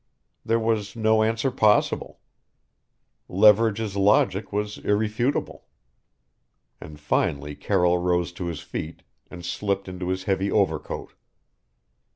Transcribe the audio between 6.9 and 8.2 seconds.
finally Carroll